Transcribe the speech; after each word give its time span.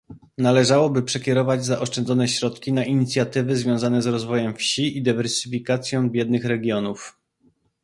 Należałoby 0.37 1.03
przekierować 1.03 1.65
zaoszczędzone 1.65 2.27
środki 2.27 2.73
na 2.73 2.85
inicjatywy 2.85 3.55
związane 3.57 4.01
z 4.01 4.05
rozwojem 4.05 4.53
wsi 4.55 4.97
i 4.97 5.01
dywersyfikacją 5.03 6.09
biednych 6.09 6.45
regionów 6.45 7.17